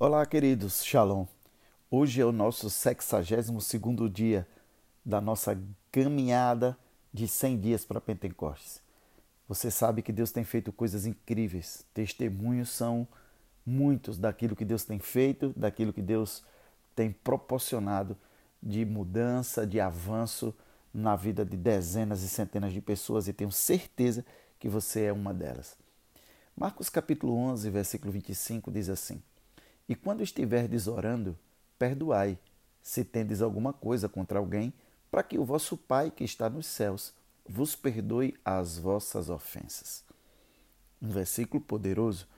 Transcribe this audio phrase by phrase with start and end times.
[0.00, 1.26] Olá, queridos, Shalom.
[1.90, 4.46] Hoje é o nosso 62 dia
[5.04, 5.60] da nossa
[5.90, 6.78] caminhada
[7.12, 8.80] de 100 dias para Pentecostes.
[9.48, 11.84] Você sabe que Deus tem feito coisas incríveis.
[11.92, 13.08] Testemunhos são
[13.66, 16.44] muitos daquilo que Deus tem feito, daquilo que Deus
[16.94, 18.16] tem proporcionado
[18.62, 20.54] de mudança, de avanço
[20.94, 24.24] na vida de dezenas e centenas de pessoas e tenho certeza
[24.60, 25.76] que você é uma delas.
[26.56, 29.20] Marcos capítulo 11, versículo 25 diz assim:
[29.88, 31.36] e quando estiverdes orando,
[31.78, 32.38] perdoai,
[32.82, 34.72] se tendes alguma coisa contra alguém,
[35.10, 37.14] para que o vosso Pai que está nos céus
[37.48, 40.04] vos perdoe as vossas ofensas.
[41.00, 42.28] Um versículo poderoso.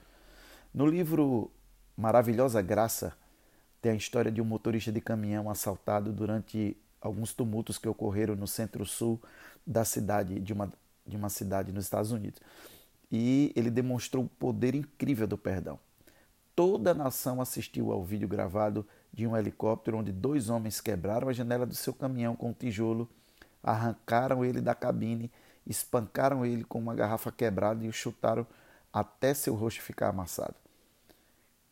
[0.73, 1.51] No livro
[1.97, 3.13] Maravilhosa Graça,
[3.81, 8.47] tem a história de um motorista de caminhão assaltado durante alguns tumultos que ocorreram no
[8.47, 9.21] centro-sul
[9.67, 10.71] da cidade, de uma,
[11.05, 12.39] de uma cidade nos Estados Unidos.
[13.11, 15.77] E ele demonstrou o poder incrível do perdão
[16.55, 21.33] toda a nação assistiu ao vídeo gravado de um helicóptero onde dois homens quebraram a
[21.33, 23.09] janela do seu caminhão com um tijolo,
[23.63, 25.31] arrancaram ele da cabine,
[25.65, 28.45] espancaram ele com uma garrafa quebrada e o chutaram
[28.91, 30.55] até seu rosto ficar amassado.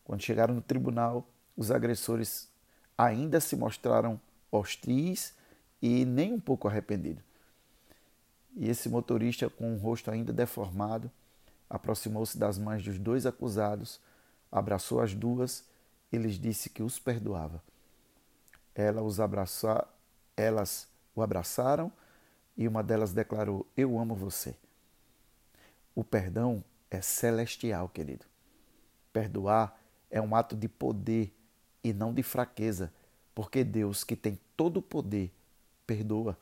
[0.03, 2.49] Quando chegaram no tribunal, os agressores
[2.97, 4.19] ainda se mostraram
[4.51, 5.33] hostis
[5.81, 7.23] e nem um pouco arrependidos.
[8.55, 11.09] E esse motorista, com o rosto ainda deformado,
[11.69, 13.99] aproximou-se das mães dos dois acusados
[14.51, 15.63] abraçou as duas
[16.11, 17.63] e lhes disse que os perdoava.
[18.73, 19.87] Ela os abraça,
[20.35, 21.91] elas o abraçaram
[22.57, 24.55] e uma delas declarou: Eu amo você.
[25.95, 28.25] O perdão é celestial, querido.
[29.11, 31.33] Perdoar é um ato de poder
[31.83, 32.93] e não de fraqueza,
[33.33, 35.31] porque Deus, que tem todo o poder,
[35.85, 36.37] perdoa.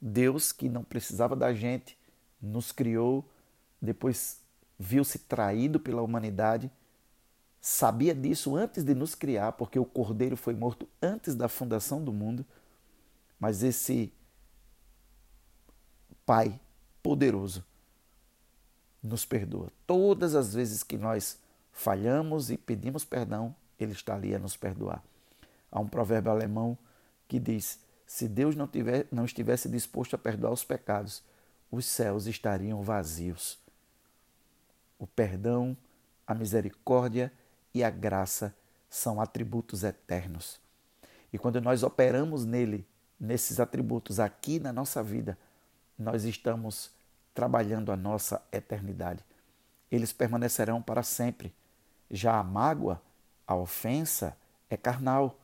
[0.00, 1.98] Deus, que não precisava da gente,
[2.40, 3.28] nos criou,
[3.80, 4.40] depois
[4.78, 6.70] viu-se traído pela humanidade,
[7.60, 12.12] sabia disso antes de nos criar, porque o Cordeiro foi morto antes da fundação do
[12.12, 12.46] mundo,
[13.40, 14.12] mas esse
[16.24, 16.60] Pai
[17.02, 17.64] poderoso
[19.02, 19.72] nos perdoa.
[19.86, 21.38] Todas as vezes que nós
[21.72, 25.02] falhamos e pedimos perdão, Ele está ali a nos perdoar.
[25.72, 26.76] Há um provérbio alemão
[27.26, 31.22] que diz: se Deus não, tiver, não estivesse disposto a perdoar os pecados,
[31.70, 33.58] os céus estariam vazios
[34.98, 35.76] o perdão,
[36.26, 37.32] a misericórdia
[37.72, 38.54] e a graça
[38.90, 40.60] são atributos eternos.
[41.32, 42.86] E quando nós operamos nele,
[43.18, 45.38] nesses atributos aqui na nossa vida,
[45.98, 46.90] nós estamos
[47.34, 49.24] trabalhando a nossa eternidade.
[49.90, 51.54] Eles permanecerão para sempre.
[52.10, 53.00] Já a mágoa,
[53.46, 54.36] a ofensa,
[54.68, 55.38] é carnal.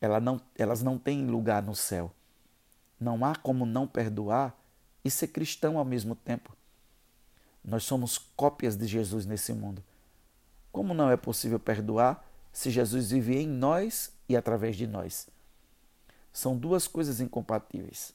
[0.00, 2.10] Ela não, elas não têm lugar no céu.
[2.98, 4.54] Não há como não perdoar
[5.04, 6.54] e ser cristão ao mesmo tempo.
[7.64, 9.82] Nós somos cópias de Jesus nesse mundo.
[10.72, 15.28] Como não é possível perdoar se Jesus vive em nós e através de nós?
[16.32, 18.14] São duas coisas incompatíveis.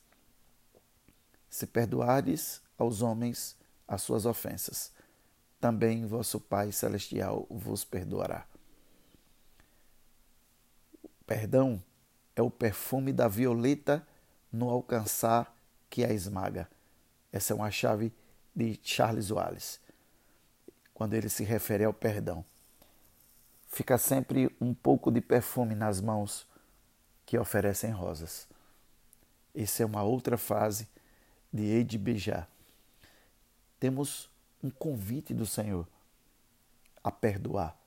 [1.49, 3.55] Se perdoardes aos homens
[3.87, 4.91] as suas ofensas,
[5.59, 8.45] também vosso Pai Celestial vos perdoará.
[11.25, 11.81] Perdão
[12.35, 14.05] é o perfume da violeta
[14.51, 15.55] no alcançar
[15.89, 16.69] que a esmaga.
[17.31, 18.13] Essa é uma chave
[18.55, 19.79] de Charles Wallace,
[20.93, 22.45] quando ele se refere ao perdão.
[23.67, 26.47] Fica sempre um pouco de perfume nas mãos
[27.25, 28.47] que oferecem rosas.
[29.53, 30.87] Essa é uma outra fase
[31.51, 32.47] de Eide Bejar.
[33.79, 34.29] Temos
[34.63, 35.87] um convite do Senhor
[37.03, 37.77] a perdoar.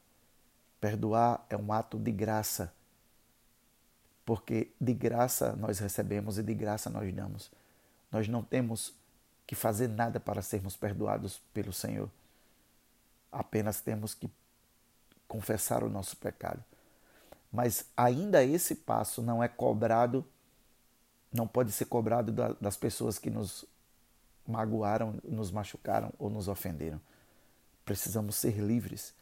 [0.80, 2.72] Perdoar é um ato de graça,
[4.24, 7.50] porque de graça nós recebemos e de graça nós damos.
[8.12, 8.94] Nós não temos
[9.48, 12.10] que fazer nada para sermos perdoados pelo Senhor.
[13.32, 14.30] Apenas temos que
[15.26, 16.62] confessar o nosso pecado.
[17.50, 20.22] Mas ainda esse passo não é cobrado,
[21.32, 23.64] não pode ser cobrado das pessoas que nos
[24.46, 27.00] magoaram, nos machucaram ou nos ofenderam.
[27.86, 29.14] Precisamos ser livres.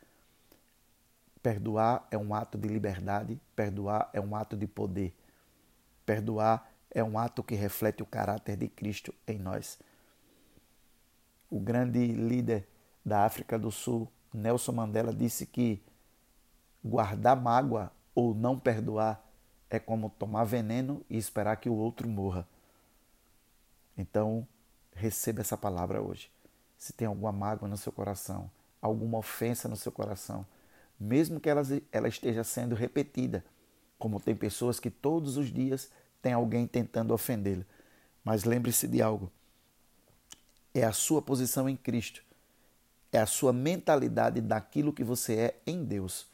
[1.41, 5.17] Perdoar é um ato de liberdade, perdoar é um ato de poder.
[6.05, 9.79] Perdoar é um ato que reflete o caráter de Cristo em nós
[11.51, 12.69] o grande líder
[13.05, 15.83] da África do Sul, Nelson Mandela, disse que
[16.85, 19.25] guardar mágoa ou não perdoar
[19.69, 22.47] é como tomar veneno e esperar que o outro morra.
[23.97, 24.47] Então,
[24.93, 26.31] receba essa palavra hoje.
[26.77, 28.51] Se tem alguma mágoa no seu coração,
[28.81, 30.47] alguma ofensa no seu coração,
[30.99, 31.63] mesmo que ela,
[31.93, 33.45] ela esteja sendo repetida,
[33.99, 35.91] como tem pessoas que todos os dias
[36.21, 37.65] tem alguém tentando ofendê-lo.
[38.23, 39.31] Mas lembre-se de algo:
[40.81, 42.23] é a sua posição em Cristo.
[43.13, 46.27] É a sua mentalidade daquilo que você é em Deus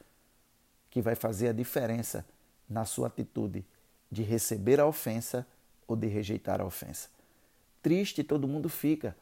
[0.93, 2.23] que vai fazer a diferença
[2.69, 3.65] na sua atitude
[4.11, 5.43] de receber a ofensa
[5.87, 7.09] ou de rejeitar a ofensa.
[7.81, 9.17] Triste todo mundo fica.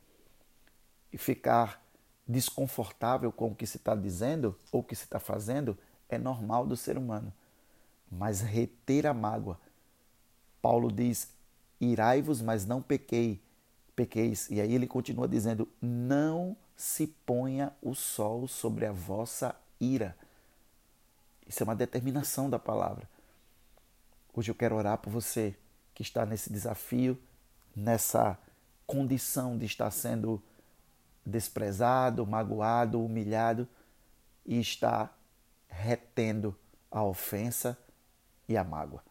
[1.13, 1.81] E ficar
[2.27, 5.77] desconfortável com o que se está dizendo ou o que se está fazendo
[6.09, 7.31] é normal do ser humano.
[8.12, 9.57] Mas reter a mágoa.
[10.62, 11.31] Paulo diz:
[11.79, 13.41] irai-vos, mas não pequei,
[14.01, 14.50] pequeis.
[14.50, 20.18] E aí ele continua dizendo: não se ponha o sol sobre a vossa ira.
[21.48, 23.07] Isso é uma determinação da palavra.
[24.33, 25.56] Hoje eu quero orar por você
[25.94, 27.19] que está nesse desafio,
[27.75, 28.38] nessa
[28.88, 30.42] condição de estar sendo
[31.24, 33.68] desprezado, magoado, humilhado
[34.45, 35.13] e está
[35.68, 36.56] retendo
[36.89, 37.77] a ofensa
[38.50, 39.04] e a mágoa.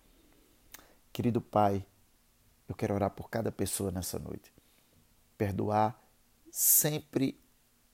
[1.12, 1.84] Querido Pai,
[2.68, 4.59] eu quero orar por cada pessoa nessa noite.
[5.40, 5.98] Perdoar
[6.50, 7.40] sempre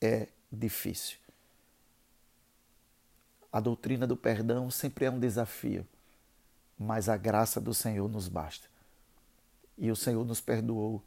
[0.01, 1.17] é difícil.
[3.53, 5.87] A doutrina do perdão sempre é um desafio,
[6.77, 8.67] mas a graça do Senhor nos basta.
[9.79, 11.01] E o Senhor nos perdoou.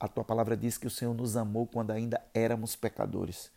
[0.00, 3.52] A tua palavra diz que o Senhor nos amou quando ainda éramos pecadores.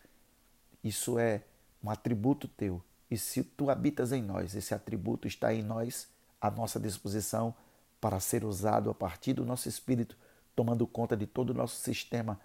[0.83, 1.41] Isso é
[1.83, 2.83] um atributo teu.
[3.09, 6.07] E se tu habitas em nós, esse atributo está em nós,
[6.39, 7.55] à nossa disposição
[7.99, 10.15] para ser usado a partir do nosso espírito,
[10.57, 12.39] tomando conta de todo o nosso sistema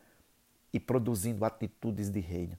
[0.71, 2.59] e produzindo atitudes de reino.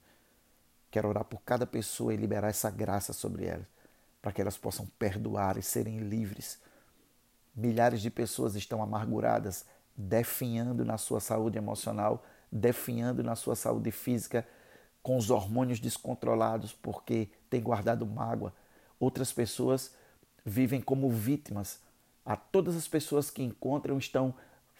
[0.89, 3.67] Quero orar por cada pessoa e liberar essa graça sobre elas,
[4.19, 6.59] para que elas possam perdoar e serem livres.
[7.55, 9.63] Milhares de pessoas estão amarguradas,
[9.95, 14.47] definhando na sua saúde emocional, definhando na sua saúde física,
[15.03, 18.55] com os hormônios descontrolados porque têm guardado mágoa.
[18.99, 19.93] Outras pessoas
[20.43, 21.79] vivem como vítimas.
[22.25, 24.33] A todas as pessoas que encontram estão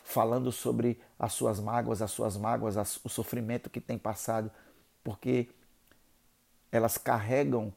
[0.04, 4.52] falando sobre as suas mágoas, as suas mágoas, o sofrimento que têm passado,
[5.04, 5.50] porque
[6.72, 7.74] elas carregam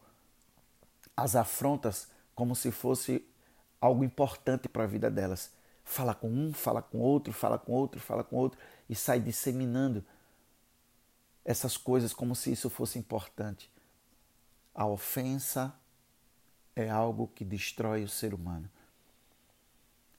[1.17, 3.27] as afrontas como se fosse
[3.81, 5.51] algo importante para a vida delas.
[5.85, 8.59] Fala com um, fala com outro, fala com outro, fala com outro
[8.89, 10.05] e sai disseminando
[11.45, 13.71] essas coisas como se isso fosse importante.
[14.75, 15.73] A ofensa
[16.75, 18.69] é algo que destrói o ser humano.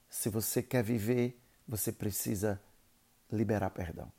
[0.09, 1.38] Se você quer viver,
[1.68, 2.60] você precisa
[3.31, 4.12] liberar perdão.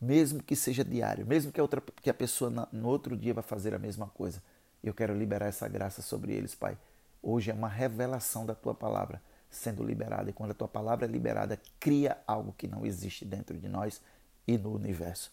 [0.00, 3.42] Mesmo que seja diário, mesmo que a, outra, que a pessoa no outro dia vai
[3.42, 4.42] fazer a mesma coisa.
[4.82, 6.76] Eu quero liberar essa graça sobre eles, Pai.
[7.22, 10.30] Hoje é uma revelação da tua palavra sendo liberada.
[10.30, 14.00] E quando a tua palavra é liberada, cria algo que não existe dentro de nós
[14.48, 15.30] e no universo.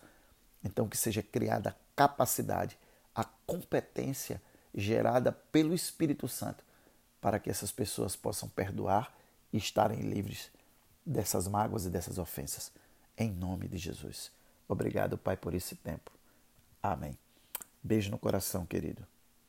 [0.64, 2.78] Então, que seja criada a capacidade,
[3.16, 4.40] a competência
[4.76, 6.64] gerada pelo Espírito Santo
[7.20, 9.14] para que essas pessoas possam perdoar
[9.52, 10.52] e estarem livres
[11.10, 12.72] dessas mágoas e dessas ofensas.
[13.18, 14.32] Em nome de Jesus.
[14.68, 16.12] Obrigado, Pai, por esse tempo.
[16.82, 17.18] Amém.
[17.82, 19.06] Beijo no coração, querido.